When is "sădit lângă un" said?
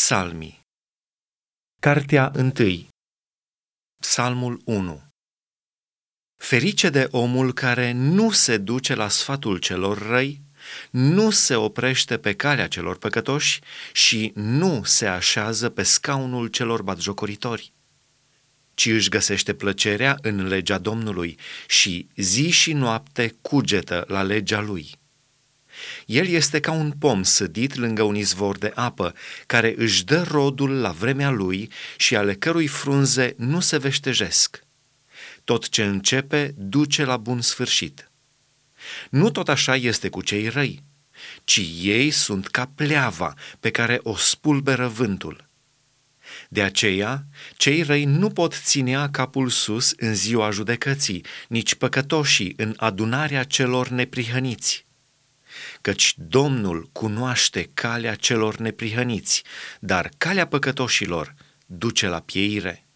27.22-28.14